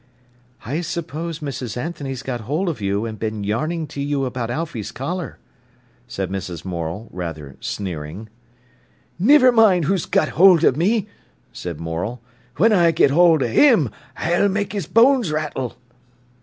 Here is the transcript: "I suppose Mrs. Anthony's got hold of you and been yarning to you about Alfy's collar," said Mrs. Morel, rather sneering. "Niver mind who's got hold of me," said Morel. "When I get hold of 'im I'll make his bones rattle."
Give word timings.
"I 0.65 0.81
suppose 0.81 1.41
Mrs. 1.41 1.77
Anthony's 1.77 2.23
got 2.23 2.41
hold 2.41 2.69
of 2.69 2.81
you 2.81 3.05
and 3.05 3.19
been 3.19 3.43
yarning 3.43 3.85
to 3.89 4.01
you 4.01 4.25
about 4.25 4.49
Alfy's 4.49 4.91
collar," 4.91 5.37
said 6.07 6.31
Mrs. 6.31 6.65
Morel, 6.65 7.07
rather 7.11 7.55
sneering. 7.59 8.27
"Niver 9.19 9.51
mind 9.51 9.85
who's 9.85 10.07
got 10.07 10.29
hold 10.29 10.63
of 10.63 10.75
me," 10.75 11.05
said 11.53 11.79
Morel. 11.79 12.19
"When 12.57 12.73
I 12.73 12.89
get 12.89 13.11
hold 13.11 13.43
of 13.43 13.51
'im 13.51 13.91
I'll 14.17 14.49
make 14.49 14.73
his 14.73 14.87
bones 14.87 15.31
rattle." 15.31 15.77